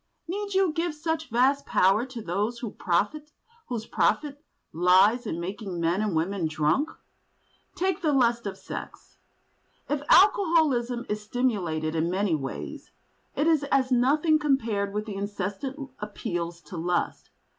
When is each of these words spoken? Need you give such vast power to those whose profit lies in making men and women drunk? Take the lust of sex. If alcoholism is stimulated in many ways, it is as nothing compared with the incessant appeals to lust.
Need 0.27 0.55
you 0.55 0.73
give 0.73 0.95
such 0.95 1.29
vast 1.29 1.67
power 1.67 2.07
to 2.07 2.23
those 2.23 2.57
whose 3.67 3.85
profit 3.85 4.39
lies 4.73 5.27
in 5.27 5.39
making 5.39 5.79
men 5.79 6.01
and 6.01 6.15
women 6.15 6.47
drunk? 6.47 6.89
Take 7.75 8.01
the 8.01 8.11
lust 8.11 8.47
of 8.47 8.57
sex. 8.57 9.19
If 9.87 10.01
alcoholism 10.09 11.05
is 11.07 11.21
stimulated 11.21 11.93
in 11.93 12.09
many 12.09 12.33
ways, 12.33 12.89
it 13.35 13.45
is 13.45 13.63
as 13.65 13.91
nothing 13.91 14.39
compared 14.39 14.91
with 14.91 15.05
the 15.05 15.13
incessant 15.13 15.91
appeals 15.99 16.61
to 16.61 16.77
lust. 16.77 17.29